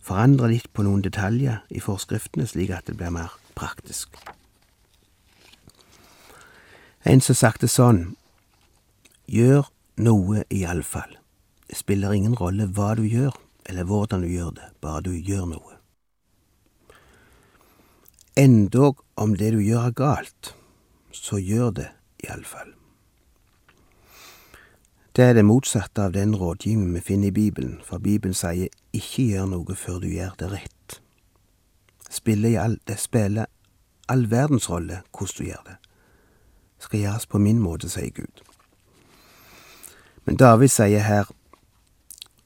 Forandre 0.02 0.48
litt 0.50 0.70
på 0.72 0.82
noen 0.82 1.04
detaljer 1.04 1.60
i 1.70 1.82
forskriftene, 1.82 2.48
slik 2.48 2.72
at 2.74 2.88
det 2.88 2.96
blir 2.98 3.12
mer 3.14 3.36
praktisk. 3.54 4.16
En 7.04 7.22
som 7.24 7.36
sagt 7.38 7.62
det 7.62 7.70
sånn, 7.72 8.16
gjør 9.30 9.70
noe 10.02 10.42
iallfall. 10.50 11.14
Det 11.70 11.78
spiller 11.78 12.16
ingen 12.16 12.34
rolle 12.34 12.66
hva 12.66 12.96
du 12.98 13.04
gjør, 13.06 13.36
eller 13.70 13.86
hvordan 13.86 14.24
du 14.26 14.32
gjør 14.32 14.56
det, 14.56 14.72
bare 14.82 15.04
du 15.06 15.12
gjør 15.14 15.46
noe. 15.52 15.78
Endog 18.40 19.04
om 19.20 19.36
det 19.36 19.52
du 19.54 19.62
gjør 19.62 19.90
er 19.90 19.96
galt, 19.96 20.52
så 21.12 21.38
gjør 21.38 21.72
det 21.78 21.88
iallfall. 22.24 22.79
Det 25.16 25.24
er 25.24 25.32
det 25.34 25.44
motsatte 25.44 26.02
av 26.02 26.12
den 26.12 26.36
rådgivning 26.36 26.94
vi 26.94 27.00
finner 27.00 27.28
i 27.28 27.30
Bibelen, 27.30 27.80
for 27.84 27.98
Bibelen 27.98 28.34
sier 28.34 28.70
ikke 28.94 29.24
gjør 29.32 29.48
noe 29.50 29.74
før 29.74 29.98
du 29.98 30.06
gjør 30.06 30.36
det 30.38 30.50
rett. 30.52 31.00
Spiller 32.10 32.60
all, 32.62 32.78
det 32.86 32.98
spiller 32.98 33.50
all 34.08 34.30
verdens 34.30 34.70
rolle 34.70 35.02
hvordan 35.10 35.34
du 35.38 35.44
gjør 35.44 35.66
det. 35.66 35.76
Det 36.78 36.86
skal 36.86 37.00
gjøres 37.00 37.26
på 37.26 37.38
min 37.38 37.58
måte, 37.58 37.90
sier 37.90 38.14
Gud. 38.14 38.42
Men 40.24 40.36
David 40.36 40.68
sier 40.68 41.02
her, 41.02 41.26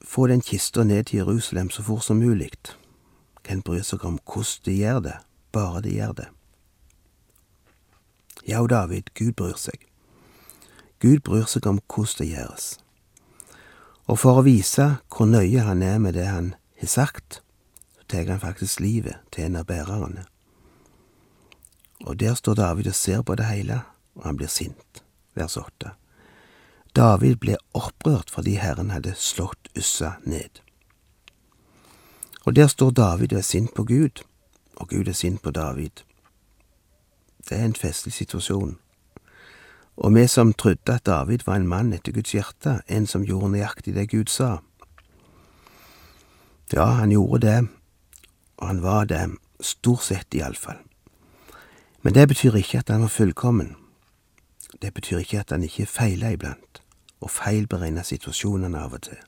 få 0.01 0.27
den 0.27 0.41
kista 0.41 0.83
ned 0.83 1.03
til 1.03 1.17
Jerusalem 1.17 1.69
så 1.69 1.83
fort 1.83 2.03
som 2.03 2.17
mulig. 2.17 2.51
Hvem 3.45 3.61
bryr 3.61 3.85
seg 3.85 4.05
om 4.05 4.17
hvordan 4.25 4.65
de 4.65 4.73
gjør 4.73 4.99
det, 4.99 5.17
bare 5.51 5.81
de 5.81 5.93
gjør 5.93 6.11
det. 6.11 6.27
Ja, 8.47 8.65
David, 8.69 9.13
Gud 9.13 9.31
bryr 9.37 9.57
seg. 9.57 9.85
Gud 11.05 11.21
bryr 11.21 11.45
seg 11.45 11.67
om 11.69 11.77
hvordan 11.85 12.17
det 12.17 12.31
gjøres. 12.31 12.67
Og 14.09 14.17
for 14.21 14.39
å 14.39 14.45
vise 14.45 14.85
hvor 15.13 15.29
nøye 15.29 15.61
han 15.65 15.83
er 15.85 15.99
med 16.01 16.15
det 16.17 16.25
han 16.25 16.53
har 16.81 16.89
sagt, 16.89 17.41
så 17.93 18.07
tar 18.09 18.31
han 18.31 18.41
faktisk 18.41 18.81
livet 18.81 19.21
til 19.33 19.45
en 19.45 19.59
av 19.61 19.67
bærerne. 19.69 20.25
Og 22.05 22.17
der 22.19 22.33
står 22.33 22.57
David 22.57 22.89
og 22.89 22.97
ser 22.97 23.21
på 23.21 23.35
det 23.37 23.45
hele, 23.45 23.83
og 24.17 24.25
han 24.25 24.37
blir 24.37 24.49
sint. 24.49 25.03
Vers 25.37 25.57
åtte. 25.61 25.93
David 26.95 27.37
ble 27.43 27.57
opprørt 27.77 28.31
fordi 28.33 28.55
Herren 28.57 28.89
hadde 28.89 29.13
slått 29.19 29.69
Ussa 29.77 30.15
ned. 30.23 30.61
Og 32.45 32.55
der 32.55 32.67
står 32.67 32.91
David 32.97 33.33
og 33.33 33.43
er 33.43 33.45
sint 33.45 33.73
på 33.75 33.83
Gud, 33.83 34.23
og 34.75 34.89
Gud 34.89 35.07
er 35.07 35.17
sint 35.17 35.41
på 35.41 35.51
David. 35.51 36.01
Det 37.49 37.59
er 37.59 37.65
en 37.65 37.77
festlig 37.77 38.13
situasjon. 38.13 38.77
Og 39.97 40.15
vi 40.15 40.27
som 40.27 40.53
trodde 40.53 40.93
at 40.93 41.05
David 41.05 41.39
var 41.45 41.55
en 41.55 41.67
mann 41.67 41.93
etter 41.93 42.11
Guds 42.11 42.31
hjerte, 42.31 42.81
en 42.87 43.07
som 43.07 43.23
gjorde 43.23 43.53
nøyaktig 43.53 43.95
det 43.95 44.09
Gud 44.11 44.27
sa. 44.27 44.57
Ja, 46.73 46.85
han 46.99 47.11
gjorde 47.11 47.47
det, 47.47 47.67
og 48.57 48.67
han 48.67 48.81
var 48.83 49.05
det, 49.05 49.29
stort 49.61 50.03
sett 50.03 50.35
iallfall. 50.35 50.81
Men 52.01 52.13
det 52.13 52.27
betyr 52.27 52.55
ikke 52.55 52.77
at 52.77 52.89
han 52.89 53.01
var 53.01 53.07
fullkommen. 53.07 53.75
Det 54.81 54.93
betyr 54.93 55.17
ikke 55.17 55.39
at 55.39 55.51
han 55.51 55.63
ikke 55.63 55.85
feila 55.85 56.31
iblant, 56.31 56.81
og 57.21 57.31
feilberegna 57.31 58.03
situasjonene 58.03 58.79
av 58.79 58.93
og 58.93 59.01
til. 59.07 59.21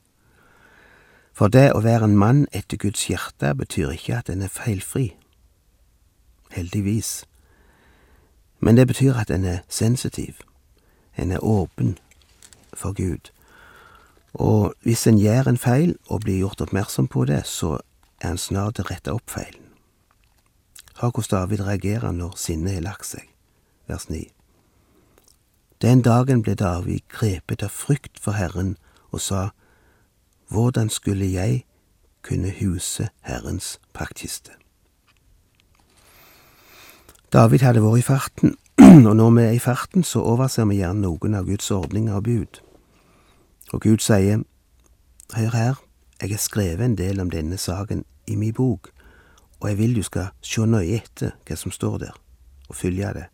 For 1.32 1.48
det 1.48 1.72
å 1.72 1.80
være 1.80 2.10
en 2.10 2.18
mann 2.18 2.44
etter 2.52 2.76
Guds 2.76 3.06
hjerte 3.08 3.54
betyr 3.54 3.94
ikke 3.94 4.18
at 4.18 4.28
en 4.28 4.42
er 4.42 4.52
feilfri. 4.52 5.14
Heldigvis. 6.50 7.24
Men 8.60 8.76
det 8.76 8.86
betyr 8.86 9.14
at 9.14 9.30
en 9.30 9.44
er 9.44 9.62
sensitiv 9.68 10.42
en 11.18 11.32
er 11.32 11.44
åpen 11.44 11.98
for 12.72 12.92
Gud. 12.92 13.30
Og 14.34 14.74
hvis 14.82 15.06
en 15.06 15.18
gjør 15.18 15.48
en 15.48 15.58
feil 15.58 15.96
og 16.06 16.20
blir 16.20 16.38
gjort 16.38 16.60
oppmerksom 16.60 17.08
på 17.08 17.24
det, 17.24 17.46
så 17.46 17.78
er 18.20 18.30
en 18.30 18.38
snart 18.38 18.78
til 18.78 18.86
å 18.86 18.92
rette 18.92 19.14
opp 19.14 19.30
feilen. 19.30 19.64
Hør 20.98 21.10
hvordan 21.14 21.30
David 21.30 21.60
reagerer 21.66 22.12
når 22.12 22.34
sinnet 22.36 22.74
har 22.78 22.86
lagt 22.86 23.06
seg. 23.06 23.26
Vers 23.86 24.08
9. 24.10 24.24
Den 25.82 26.02
dagen 26.02 26.42
ble 26.42 26.56
David 26.58 27.06
grepet 27.08 27.62
av 27.62 27.70
frykt 27.70 28.18
for 28.18 28.34
Herren 28.34 28.76
og 29.10 29.22
sa, 29.22 29.50
Hvordan 30.48 30.88
skulle 30.90 31.28
jeg 31.28 31.64
kunne 32.22 32.50
huse 32.50 33.08
Herrens 33.20 33.78
paktkiste? 33.92 34.50
David 37.32 37.62
hadde 37.62 37.82
vært 37.84 38.00
i 38.00 38.06
farten 38.06 38.56
og 39.08 39.16
når 39.16 39.30
vi 39.30 39.42
er 39.42 39.50
i 39.50 39.58
farten, 39.58 40.04
så 40.04 40.22
overser 40.24 40.64
vi 40.64 40.78
gjerne 40.78 41.02
noen 41.02 41.34
av 41.36 41.44
Guds 41.44 41.66
ordninger 41.74 42.14
og 42.16 42.22
bud. 42.24 42.60
Og 43.76 43.82
Gud 43.84 44.00
sier, 44.00 44.44
Hør 45.34 45.52
her, 45.52 45.80
jeg 46.22 46.30
har 46.30 46.40
skrevet 46.40 46.84
en 46.86 46.94
del 46.96 47.20
om 47.20 47.28
denne 47.28 47.58
saken 47.60 48.06
i 48.26 48.36
min 48.40 48.54
bok, 48.56 48.88
og 49.60 49.68
jeg 49.68 49.78
vil 49.78 49.96
du 49.98 50.00
skal 50.06 50.30
sjå 50.40 50.64
nøye 50.64 51.02
etter 51.02 51.34
hva 51.44 51.56
som 51.60 51.74
står 51.74 51.98
der, 52.06 52.14
og 52.70 52.78
følge 52.78 53.10
det. 53.18 53.26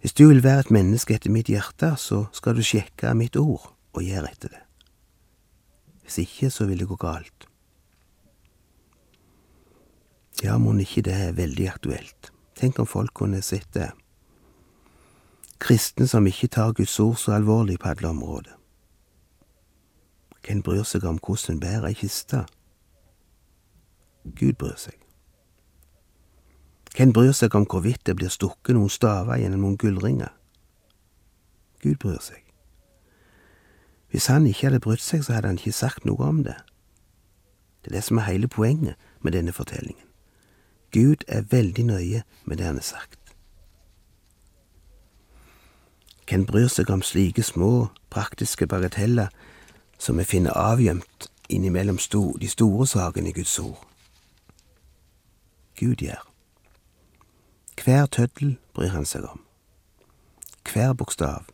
Hvis 0.00 0.14
du 0.14 0.28
vil 0.28 0.42
være 0.44 0.68
et 0.68 0.70
menneske 0.70 1.16
etter 1.16 1.34
mitt 1.34 1.50
hjerte, 1.50 1.94
så 1.98 2.26
skal 2.32 2.54
du 2.54 2.62
sjekke 2.62 3.14
mitt 3.18 3.38
ord 3.40 3.72
og 3.92 4.06
gjøre 4.06 4.30
etter 4.30 4.52
det. 4.54 4.62
Hvis 6.04 6.20
ikke, 6.22 6.50
så 6.50 6.68
vil 6.70 6.84
det 6.84 6.90
gå 6.92 7.00
galt. 7.00 7.48
Ja, 10.44 10.58
mon 10.58 10.78
ikke 10.80 11.02
det 11.10 11.18
er 11.26 11.34
veldig 11.34 11.68
aktuelt. 11.74 12.30
Tenk 12.54 12.78
om 12.78 12.86
folk 12.86 13.14
kunne 13.18 13.42
sett 13.42 13.66
det 13.74 13.90
kristne 15.62 16.08
som 16.10 16.26
ikke 16.26 16.50
tar 16.50 16.74
Guds 16.76 16.98
ord 17.00 17.16
så 17.16 17.36
alvorlig 17.36 17.78
på 17.78 17.88
alle 17.92 18.08
områder. 18.08 18.58
Hvem 20.42 20.62
bryr 20.62 20.82
seg 20.82 21.04
om 21.06 21.20
hvordan 21.22 21.54
en 21.54 21.60
bærer 21.62 21.86
ei 21.86 21.94
kiste? 21.94 22.42
Gud 24.24 24.58
bryr 24.58 24.76
seg. 24.76 24.98
Hvem 26.96 27.12
bryr 27.12 27.32
seg 27.32 27.54
om 27.54 27.66
hvorvidt 27.66 28.02
det 28.06 28.16
blir 28.18 28.32
stukket 28.32 28.74
noen 28.74 28.90
staver 28.90 29.38
gjennom 29.38 29.62
noen 29.62 29.78
gullringer? 29.78 30.34
Gud 31.82 31.96
bryr 32.02 32.20
seg. 32.20 32.42
Hvis 34.10 34.26
han 34.26 34.46
ikke 34.46 34.66
hadde 34.66 34.82
brydd 34.82 35.00
seg, 35.00 35.24
så 35.24 35.32
hadde 35.32 35.48
han 35.48 35.62
ikke 35.62 35.72
sagt 35.72 36.04
noe 36.04 36.26
om 36.26 36.42
det. 36.44 36.58
Det 37.82 37.90
er 37.90 37.96
det 37.96 38.04
som 38.04 38.18
er 38.18 38.28
hele 38.28 38.48
poenget 38.48 38.98
med 39.22 39.32
denne 39.32 39.54
fortellingen. 39.56 40.06
Gud 40.92 41.24
er 41.28 41.48
veldig 41.48 41.84
nøye 41.88 42.22
med 42.44 42.58
det 42.58 42.66
han 42.66 42.76
har 42.82 42.84
sagt. 42.84 43.21
Hvem 46.28 46.46
bryr 46.46 46.68
seg 46.68 46.90
om 46.90 47.02
slike 47.02 47.42
små, 47.42 47.88
praktiske 48.10 48.66
bagateller 48.66 49.28
som 49.98 50.18
vi 50.18 50.24
finner 50.24 50.56
avgjemt 50.58 51.28
innimellom 51.48 51.98
sto, 51.98 52.36
de 52.40 52.48
store 52.48 52.86
sakene 52.86 53.28
i 53.28 53.36
Guds 53.36 53.58
ord? 53.58 53.80
Gud 55.78 55.96
gjør. 56.02 56.22
Hver 57.84 58.06
tøddel 58.06 58.56
bryr 58.74 58.94
han 58.94 59.04
seg 59.04 59.26
om. 59.26 59.42
Hver 60.72 60.92
bokstav. 60.92 61.48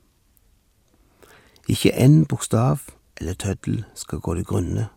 Ikke 1.68 1.92
én 1.92 2.24
bokstav 2.26 2.78
eller 3.20 3.34
tøddel 3.34 3.84
skal 3.94 4.20
gå 4.20 4.34
til 4.34 4.44
grunne, 4.44 4.88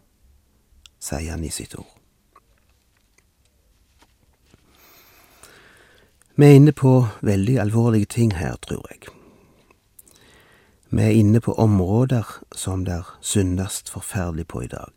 sier 1.00 1.32
han 1.32 1.44
i 1.44 1.50
sitt 1.50 1.76
ord. 1.80 1.98
Vi 6.36 6.46
er 6.46 6.58
inne 6.58 6.72
på 6.72 7.06
veldig 7.22 7.58
alvorlige 7.60 8.06
ting 8.06 8.36
her, 8.36 8.56
tror 8.62 8.86
jeg. 8.92 9.21
Vi 10.94 11.02
er 11.02 11.10
inne 11.10 11.40
på 11.40 11.54
områder 11.54 12.44
som 12.52 12.86
det 12.86 13.04
syndast 13.22 13.90
forferdelig 13.90 14.48
på 14.48 14.62
i 14.62 14.68
dag. 14.68 14.92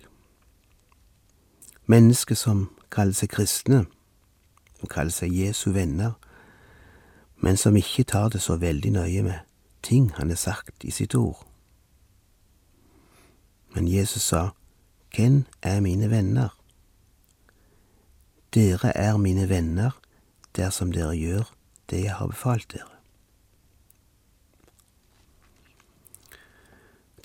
Mennesker 1.86 2.34
som 2.34 2.70
kaller 2.90 3.14
seg 3.14 3.30
kristne, 3.30 3.84
som 4.80 4.90
kaller 4.90 5.14
seg 5.14 5.30
Jesu 5.30 5.70
venner, 5.70 6.16
men 7.36 7.56
som 7.56 7.76
ikke 7.76 8.04
tar 8.10 8.32
det 8.34 8.40
så 8.42 8.56
veldig 8.56 8.90
nøye 8.90 9.22
med 9.22 9.38
ting 9.82 10.10
han 10.16 10.28
har 10.28 10.36
sagt 10.36 10.84
i 10.84 10.90
sitt 10.90 11.14
ord. 11.14 11.46
Men 13.74 13.88
Jesus 13.88 14.22
sa, 14.22 14.48
Hvem 15.14 15.44
er 15.62 15.80
mine 15.80 16.10
venner? 16.10 16.58
Dere 18.54 18.90
er 18.96 19.16
mine 19.16 19.48
venner 19.48 19.94
dersom 20.56 20.90
dere 20.92 21.14
gjør 21.14 21.54
det 21.90 22.02
jeg 22.04 22.14
har 22.14 22.26
befalt 22.26 22.72
dere. 22.72 22.93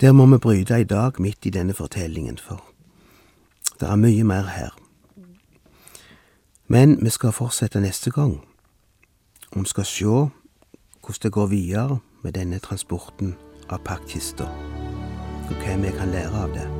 Der 0.00 0.12
må 0.12 0.26
vi 0.26 0.38
bryte 0.38 0.80
i 0.80 0.84
dag, 0.84 1.12
midt 1.18 1.46
i 1.46 1.50
denne 1.50 1.74
fortellingen, 1.74 2.38
for 2.38 2.64
det 3.80 3.88
er 3.88 3.96
mye 3.96 4.24
mer 4.24 4.42
her. 4.42 4.70
Men 6.68 7.04
vi 7.04 7.10
skal 7.10 7.32
fortsette 7.32 7.80
neste 7.80 8.10
gang, 8.10 8.40
og 9.52 9.60
vi 9.60 9.68
skal 9.68 9.84
se 9.84 10.04
hvordan 10.04 11.22
det 11.22 11.32
går 11.32 11.46
videre 11.46 11.98
med 12.22 12.32
denne 12.32 12.58
transporten 12.58 13.36
av 13.68 13.84
paktkista, 13.84 14.48
og 15.48 15.56
hva 15.60 15.76
vi 15.76 15.96
kan 15.98 16.16
lære 16.16 16.44
av 16.44 16.54
det. 16.56 16.79